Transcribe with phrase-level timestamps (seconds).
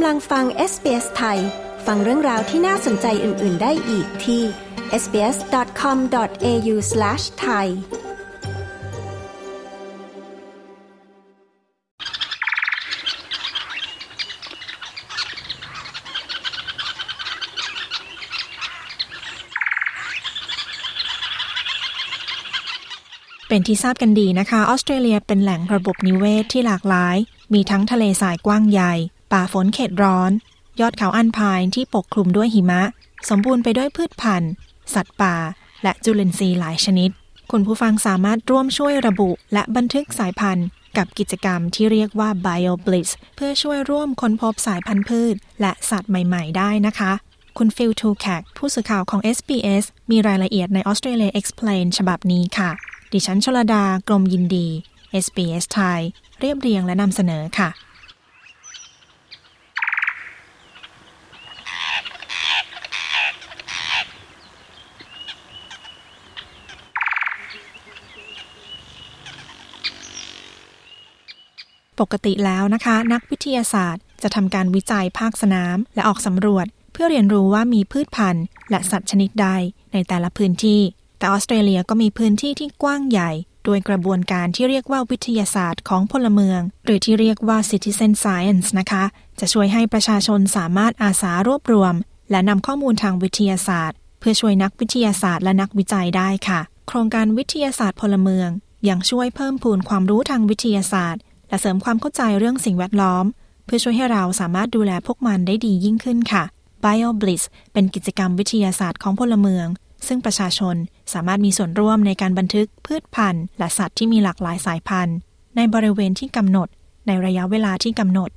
[0.00, 1.38] กำลังฟัง SBS ไทย
[1.86, 4.42] ฟังเรื่องราวที่น่าสนใจอื่น ๆ ได้อีกที่
[5.02, 7.66] sbs.com.au/thai
[23.48, 27.16] เป็นที่ทราบกันดีนะคะ ออสเตรเลียเป็นแหล่งระบบนิเวศทที่หลากหลาย
[27.54, 28.94] มีทั้งทะเลสายกว้างใหญ่
[29.32, 30.30] ป่าฝนเขตร้อน
[30.80, 32.82] ยอดเขาอันพายที่ปกคลุมด้วยหิมะ
[33.28, 34.52] สมบูรณ์ไปด้วยพืชพันธุ์
[34.94, 35.34] สัตว์ป่า
[35.82, 37.10] และจุลินทรีย์หลายชนิด
[37.50, 47.12] คุณผู้ฟังสามารถร่วมช่วยระบุและบันทึกสายพันธุ์ กับกิจกรรมที่เรียกว่า BioBlitz เพื่อช่วยร่วมค้นพบสายพันธุ์พืช และสัตว์ใหม่ ๆ ได้นะคะ
[47.58, 52.70] คุณฟิลทูแคกผู้สื่อข่าวของ SBS มีรายละเอียดใน Australia Explain ฉบับนี้ค่ะ
[53.12, 54.66] ดิฉันชลดา กรมยินดี
[55.24, 56.00] SBS ไทย
[56.40, 57.68] เรียบเรียงและนำเสนอค่ะ
[72.00, 79.48] ปกติแล้วนะคะ นักวิทยาศาสตร์ จะทำการวิจัยภาคสนาม และออกสำรวจ เพื่อเรียนรู้ว่ามีพืชพันธุ์ และสัตว์ชนิดใด
[79.92, 80.80] ในแต่ละพื้นที่
[81.18, 83.30] แต่ออสเตรเลียก็มีพื้นที่ที่กว้างใหญ่
[83.64, 89.04] โดยกระบวนการที่เรียกว่าวิทยาศาสตร์ของพลเมือง หรือที่เรียกว่า citizen science นะคะ
[89.40, 91.94] จะช่วยให้ประชาชนสามารถอาสารวบรวม
[92.30, 98.48] และนำข้อมูลทางวิทยาศาสตร์ เพื่อช่วยนักวิทยาศาสตร์และนักวิจัยได้ค่ะ โครงการวิทยาศาสตร์พลเมือง
[98.88, 103.24] ยังช่วยเพิ่มพูนความรู้ทางวิทยาศาสตร์ และเสริมความเข้าใจเรื่องสิ่งแวดล้อม
[103.64, 106.44] เพื่อช่วยให้เราสามารถดูแลพวกมันได้ดียิ่งขึ้นค่ะ
[106.84, 109.66] BioBlitz เป็นกิจกรรมวิทยาศาสตร์ของพลเมือง
[110.06, 110.76] ซึ่งประชาชน
[111.12, 115.16] สามารถมีส่วนร่วมในการบันทึกพืชพันธุ์ และสัตว์ที่มีหลากหลายสายพันธุ์
[115.56, 116.68] ในบริเวณที่กำหนด
[117.06, 118.30] ในระยะเวลาที่กำหนด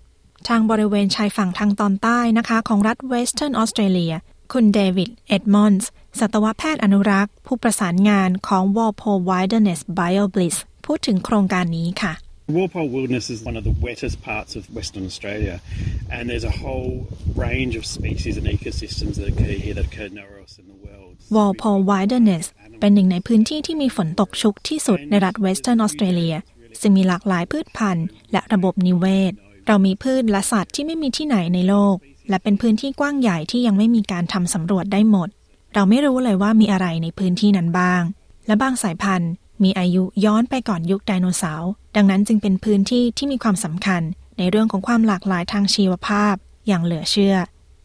[0.47, 4.13] ทางบริเวณชายฝั่งทางตอนใต้นะคะ ของรัฐเวสเทิร์นออสเตรเลีย
[4.53, 12.13] คุณเดวิด เอ็ดมอนส์ สัตวแพทย์อนุรักษ์ ผู้ประสานงานของ Walpole Wilderness BioBlitz พูดถึงโครงการนี้ค่ะ
[12.53, 15.61] Walpole Wilderness is one of the wettest parts of Western Australia,
[16.09, 20.39] and there's a whole range of species and ecosystems that occur here that occur nowhere
[20.43, 21.13] else in the world.
[21.35, 22.45] Walpole Wilderness
[22.79, 26.35] เป็นหนึ่งในพื้นที่ที่มีฝนตกชุกที่สุดในรัฐเวสเทิร์นออสเตรเลีย
[26.81, 29.33] ซึ่งมีหลากหลายพืชพันธุ์ และระบบนิเวศ
[29.67, 31.95] เรามีพืชและสัตว์ที่ไม่มีที่ไหนในโลก
[32.29, 35.29] และเป็นพื้นที่กว้างใหญ่ที่ยังไม่มีการทำสำรวจได้หมด
[35.73, 38.01] เราไม่รู้เลยว่ามีอะไรในพื้นที่นั้นบ้าง
[38.47, 39.31] และบางสายพันธุ์
[39.63, 44.01] มีอายุย้อนไปก่อนยุคไดโนเสาร์ดังนั้นจึงเป็นพื้นที่ที่มีความสำคัญ
[44.37, 46.35] ในเรื่องของความหลากหลายทางชีวภาพ
[46.67, 47.35] อย่างเหลือเชื่อ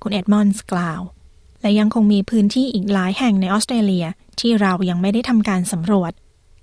[0.02, 1.00] คุณเอ็ดมอนส์กล่าว
[1.60, 4.06] และยังคงมีพื้นที่อีกหลายแห่งในออสเตรเลีย
[4.40, 6.12] ที่เรายังไม่ได้ทำการสำรวจ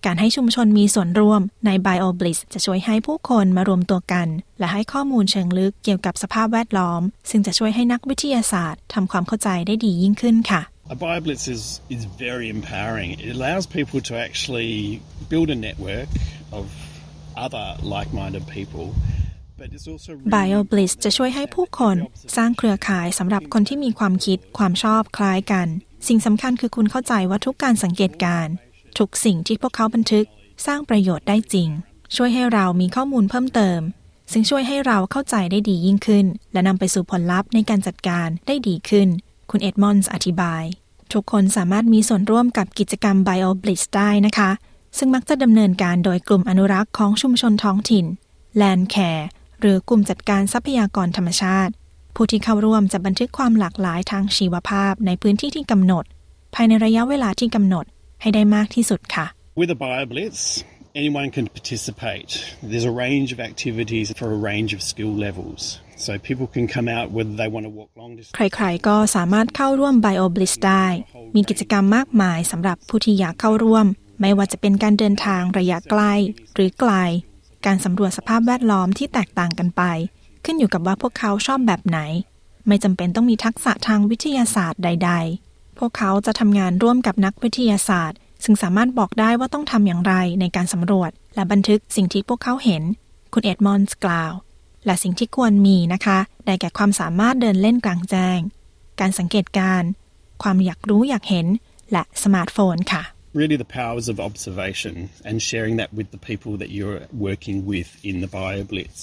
[0.06, 4.28] การให้ชุมชนมีส่วนร่วมใน BioBlitz จะช่วยให้ผู้คนมารวมตัวกัน
[4.60, 10.62] และให้ข้อมูลเชิงลึกเกี่ยวกับสภาพแวดล้อม ซึ่งจะช่วยให้นักวิทยาศาสตร์ทำความเข้าใจได้ดียิ่งขึ้นค่ะ
[10.94, 13.10] A BioBlitz is, is very empowering.
[13.20, 16.08] It allows people to actually build a network
[16.52, 16.66] of
[17.36, 18.94] other like-minded people.
[19.58, 21.98] But it's also really BioBlitz จะช่วยให้ผู้คน
[22.38, 25.68] สร้างเครือข่ายสำหรับคนที่มีความคิดความชอบคล้ายกัน
[26.08, 28.54] สิ่งสำคัญคือคุณเข้าใจว่าทุกการสังเกตการณ์
[29.00, 30.26] ทุกสิ่งที่พวกเขาบันทึก
[30.66, 31.70] สร้างประโยชน์ได้จริง
[32.16, 33.82] ช่วยให้เรามีข้อมูลเพิ่มเติม
[34.32, 39.08] ซึ่งช่วยให้เราเข้าใจได้ดียิ่งขึ้น และนำไปสู่ผลลัพธ์ในการจัดการได้ดีขึ้น
[39.52, 40.64] คุณเอ็ดมอนส์อธิบาย
[41.14, 44.50] ทุกคนสามารถมีส่วนร่วมกับกิจกรรม BioBlitz ได้นะคะ
[44.98, 48.06] ซึ่งมักจะดำเนินการโดยกลุ่มอนุรักษ์ของชุมชนท้องถิ่น
[48.62, 49.26] Land Care
[49.60, 51.74] หรือกลุ่มจัดการทรัพยากรธรรมชาติ
[52.16, 56.04] ผู้ที่เข้าร่วมจะบันทึกความหลากหลายทางชีวภาพในพื้นที่ที่กำหนด
[56.56, 57.86] ภายในระยะเวลาที่กำหนด
[58.22, 59.26] ให้ได้มากที่สุดค่ะ
[59.60, 60.40] With a BioBlitz,
[60.96, 62.30] anyone can participate.
[62.62, 65.80] There's a range of activities for a range of skill levels.
[65.96, 68.36] So people can come out whether they want to walk long distance.
[68.36, 70.86] ใครๆ ก็สามารถเข้าร่วม BioBlitz ได้
[71.36, 73.86] มีกิจกรรมมากมายสำหรับผู้ที่อยากเข้าร่วม
[74.22, 76.14] ไม่ว่าจะเป็นการเดินทางระยะใกล้
[76.54, 76.92] หรือไกล
[77.66, 79.82] การสำรวจสภาพแวดล้อมที่แตกต่างกันไป
[80.46, 82.00] ขึ้นอยู่กับว่าพวกเขาชอบแบบไหน
[82.68, 85.12] ไม่จำเป็นต้องมีทักษะทางวิทยาศาสตร์ใด
[85.46, 92.84] ๆ พวกเขาจะทำงานร่วมกับนักวิทยาศาสตร์ ซึ่งสามารถบอกได้ว่าต้องทำอย่างไรในการสำรวจ และบันทึกสิ่งที่พวกเขาเห็น
[93.34, 94.34] คุณเอ็ดมอนส์กล่าว
[94.86, 98.40] และสิ่งที่ควรมีนะคะ ได้แก่ความสามารถเดินเล่นกลางแจ้ง
[99.00, 99.90] การสังเกตการณ์
[100.44, 101.48] ความอยากรู้อยากเห็น
[101.92, 103.04] และสมาร์ทโฟนค่ะ
[103.42, 104.96] Really, the powers of observation
[105.28, 109.00] and sharing that with the people that you're working with in the BioBlitz.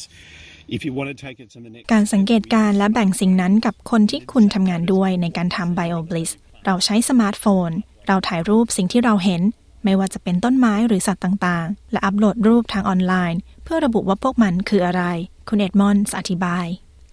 [0.76, 6.32] If you want to take it to the next การสังเกตการณ์และแบ่งสิ่งนั้นกับคนที่คุณทำงานด้วยในการทำ BioBlitz
[6.66, 7.70] เราใช้สมาร์ทโฟน
[8.06, 9.42] เราถ่ายรูปสิ่งที่เราเห็น
[9.84, 15.02] ไม่ว่าจะเป็นต้นไม้หรือสัตว์ต่างๆ และอัปโหลดรูปทางออนไลน์ เพื่อระบุว่าพวกมันคืออะไร
[15.48, 16.66] คุณเอ็ดมอนส์อธิบาย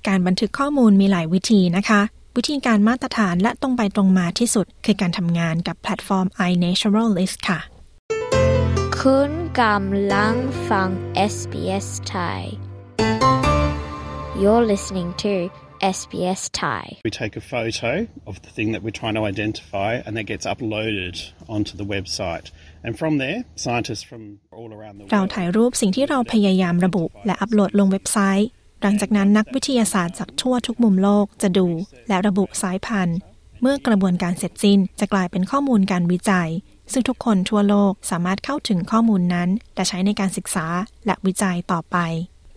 [0.08, 2.02] การบันทึกข้อมูลมีหลายวิธีนะคะ
[2.36, 7.60] วิธีการมาตรฐานและตรงไปตรงมาที่สุด คือการทำงานกับแพลตฟอร์ม iNaturalist ค่ะ
[9.00, 9.32] คุณ
[9.62, 10.36] กำลัง
[10.70, 10.90] ฟัง
[11.34, 12.42] SBS Thai
[14.42, 15.34] You're listening to
[15.96, 17.92] SBS Thai We take a photo
[18.30, 21.16] of the thing that we're trying to identify and that gets uploaded
[21.56, 22.46] onto the website.
[22.86, 24.24] And from there, scientists from
[24.58, 28.50] all around the เรา world ถ่ายรูปสิ่งที่เราพยายามระบุและอัปโหลดลงเว็บไซต์
[28.82, 31.68] หลังจากนั้นนักวิทยาศาสตร์จากทั่วทุกมุมโลกจะดู
[32.08, 33.18] และระบุสายพันธุ์
[33.62, 36.50] เมื่อกระบวนการเสร็จสิ้นจะกลายเป็นข้อมูลการวิจัย
[36.92, 40.68] ซึ่งทุกคนทั่วโลกสามารถเข้าถึงข้อมูลนั้น และใช้ในการศึกษา
[41.06, 41.98] และวิจัยต่อไป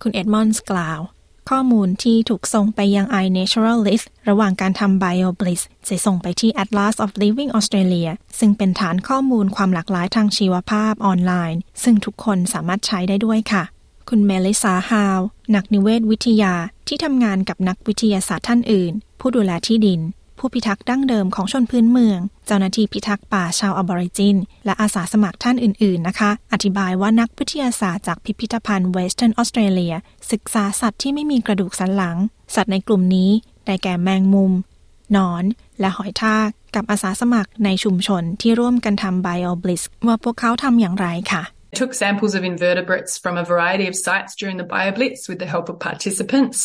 [0.03, 1.01] คุณเอ็ดมอนส์กล่าว
[1.51, 13.63] ข้อมูลที่ถูกส่งไปยัง iNaturalist ระหว่างการทำ BioBlitz จะส่งไปที่ Atlas of Living Australia ซึ่งเป็นฐานข้อมูลความหลากหลายทางชีวภาพออนไลน์ ซึ่งทุกคนสามารถใช้ได้ด้วยค่ะ
[14.09, 15.19] คุณเมลิสาฮาว
[15.55, 16.55] นักนิเวศวิทยา
[16.89, 20.01] ที่ทำงานกับนักวิทยาศาสตร์ท่านอื่น ผู้ดูแลที่ดิน
[20.41, 29.95] ผู้พิทักษ์ดั้งเดิมของชนพื้นเมือง เจ้าหน้าที่พิทักษ์ป่าชาวอบอริจิน และอาสาสมัครท่านอื่น ๆ นะคะ อธิบายว่านักวิทยาศาสตร์จากพิพิธภัณฑ์เวสเทิร์นออสเตรเลีย
[30.33, 32.17] ศึกษาสัตว์ที่ไม่มีกระดูกสันหลัง
[32.55, 33.31] สัตว์ในกลุ่มนี้
[33.67, 34.53] ได้แก่แมงมุม
[35.13, 35.45] หนอน
[35.81, 41.45] และหอยทากกับอาสาสมัครในชุมชนที่ร่วมกันทำ BioBliss ว่าพวกเขาทำอย่างไรค่ะ
[41.81, 45.67] took samples of invertebrates from a variety of sites during the BioBlitz with the help
[45.69, 46.59] of participants.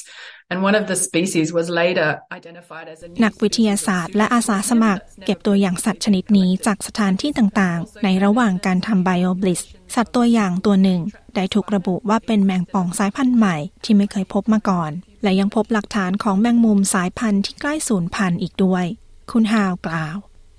[3.24, 9.62] นักวิทยาศาสตร์และอาสาสมัคร เก็บตัวอย่างสัตว์ชนิดนี้จากสถานที่ต่างๆ ในระหว่างการทำ BioBliss
[9.96, 11.02] สัตว์ตัวอย่างตัวหนึ่ง
[11.36, 14.92] ได้ถูกระบุว่าเป็นแมงป่องสายพันธุ์ใหม่ที่ไม่เคยพบมาก่อน
[15.24, 18.86] และยังพบหลักฐานของแมงมุมสายพันธุ์ที่ใกล้สูญพันธุ์อีกด้วย
[19.32, 20.18] คุณฮาวกล่าว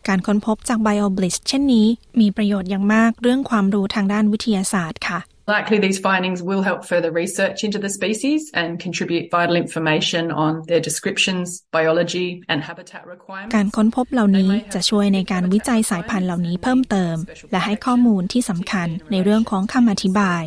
[0.09, 1.87] การค้นพบจาก BioBliss เช่นนี้
[2.21, 10.33] มีประโยชน์อย่างมากเรื่องความรู้ทางด้านวิทยาศาสตร์ค่ะ Likely, these findings will help further research into the species and contribute vital information
[10.33, 13.53] on their descriptions, biology, and habitat requirements.
[13.55, 17.17] การค้นพบเหล่านี้จะช่วยในการวิจัยสายพันธุ์เหล่านี้เพิ่มเติม
[17.53, 20.43] และให้ข้อมูลที่สำคัญในเรื่องของคำอธิบาย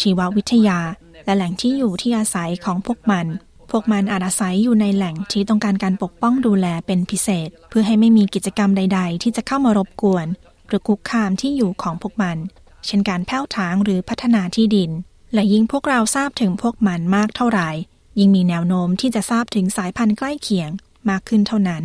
[0.00, 0.80] ชีววิทยา
[1.24, 3.26] และแหล่งที่อยู่ที่อาศัยของพวกมัน
[3.70, 10.26] พวกมันอาจอาศัยอยู่ในแหล่งที่ต้องการการปกป้องดูแลเป็นพิเศษ เพื่อให้ไม่มีกิจกรรมใด ๆ ที่จะเข้ามารบกวน
[10.68, 12.36] หรือคุกคามที่อยู่ของพวกมัน
[12.86, 14.90] เช่นการแผ้วถางหรือพัฒนาที่ดิน
[15.34, 17.68] และยิ่งพวกเราทราบถึงพวกมันมากเท่าไหร่
[18.18, 20.70] ยิ่งมีแนวโน้มที่จะทราบถึงสายพันธุ์ใกล้เคียง
[21.10, 21.82] มากขึ้นเท่านั้น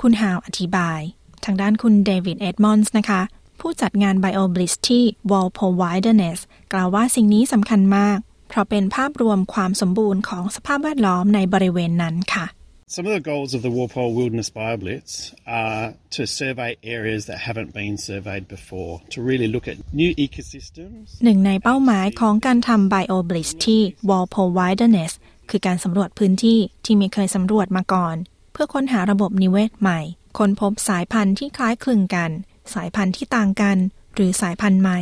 [0.00, 1.00] คุณฮาวอธิบาย
[1.44, 3.22] ทางด้านคุณเดวิดเอ็ดมอนส์นะคะ
[3.60, 6.38] ผู้จัดงาน BioBliss ที่ Walpole Wilderness
[6.72, 12.46] กล่าวว่าสิ่งนี้สำคัญมาก เพราะเป็นภาพรวมความสมบูรณ์ของสภาพแวดล้อมในบริเวณนั้นค่ะ
[12.88, 17.74] Some of the goals of the Warpole Wilderness BioBlitz are to survey areas that haven't
[17.74, 21.06] been surveyed before, to really look at new ecosystems.
[21.24, 23.80] หนึ่งในเป้าหมายของการทำ BioBliss ที่
[24.10, 25.12] Walpole Wilderness
[25.50, 28.16] คือการสำรวจพื้นที่ที่ไม่เคยสำรวจมาก่อน
[28.52, 30.00] เพื่อค้นหาระบบนิเวศใหม่
[30.38, 32.30] ค้นพบสายพันธุ์ที่คล้ายคลึงกัน
[32.74, 33.76] สายพันธุ์ที่ต่างกัน
[34.14, 35.00] หรือสายพันธุ์ใหม่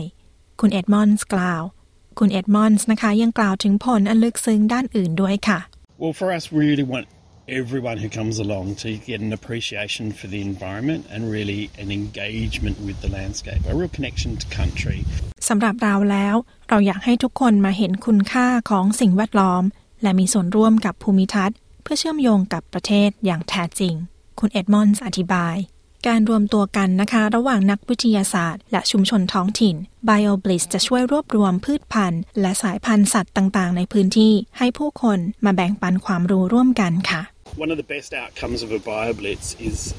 [0.61, 1.63] คุณเอ็ดมอนส์กล่าว
[2.19, 5.61] คุณเอ็ดมอนส์นะคะยังกล่าวถึงผลอันลึกซึ้งด้านอื่นด้วยค่ะ
[6.03, 7.07] Well, for us, we really want
[7.49, 12.77] everyone who comes along to get an appreciation for the environment and really an engagement
[12.81, 14.99] with the landscape, a real connection to country.
[15.49, 16.35] สำหรับเราแล้ว
[16.69, 19.63] เราอยากให้ทุกคนมาเห็นคุณค่าของสิ่งแวดล้อม
[20.03, 23.95] และมีส่วนร่วมกับภูมิทัศน์ เพื่อเชื่อมโยงกับประเทศอย่างแท้จริง
[24.41, 25.57] คุณเอ็ดมอนส์อธิบาย
[26.07, 29.77] การรวมตัวกันนะคะ ระหว่างนักวิทยาศาสตร์ และชุมชนท้องถิ่น
[30.09, 37.23] BioBliss จะช่วยรวบรวมพืชพันธุ์ และสายพันธุ์สัตว์ต่างๆ ในพื้นที่ ให้ผู้คนมาแบ่งปันความรู้ร่วมกันค่ะ
[37.57, 39.95] One of the best outcomes of a BioBlitz is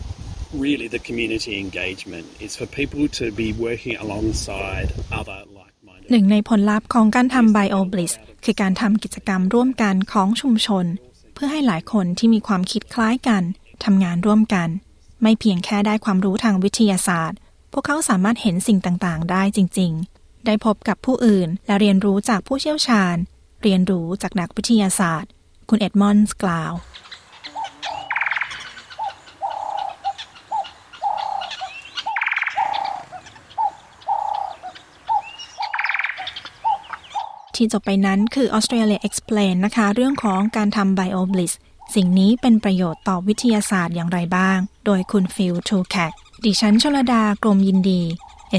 [0.63, 2.25] really the community engagement.
[2.43, 4.88] It's for people to be working alongside
[5.19, 6.09] other like-minded.
[6.12, 8.13] หนึ่งในผลลัพธ์ของการทำ BioBliss
[8.45, 10.85] คือการทำกิจกรรมร่วมกันของชุมชน
[11.33, 13.43] เพื่อให้หลายคนที่มีความคิดคล้ายกัน
[13.85, 14.69] ทำงานร่วมกัน
[15.21, 17.38] ไม่เพียงแค่ได้ความรู้ทางวิทยาศาสตร์
[17.71, 23.15] พวกเขาสามารถเห็นสิ่งต่าง ๆ ได้จริง ๆ ได้พบกับผู้อื่นและเรียนรู้จากผู้เชี่ยวชาญ
[23.63, 25.29] เรียนรู้จากนักวิทยาศาสตร์
[25.69, 26.74] คุณเอ็ดมอนส์กล่าว
[37.57, 41.53] ที่จบไปนั้นคือ Australia Explained นะคะ เรื่องของการทำ BioBlitz
[41.95, 46.13] สิ่งนี้เป็นประโยชน์ต่อวิทยาศาสตร์อย่างไรบ้าง โดยคุณฟิลทูแคก
[46.45, 48.01] ดิฉันชลดากรมยินดี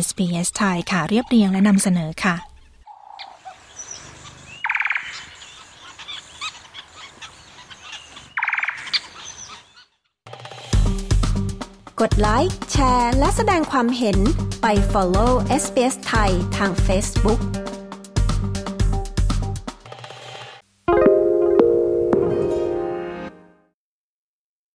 [0.05, 2.37] SBS ไทยค่ะเรียบเรียงและนำเสนอค่ะ
[12.01, 14.19] กดไลค์ แชร์ และแสดงความเห็น
[14.63, 17.41] ไป follow SBS ไทยทาง Facebook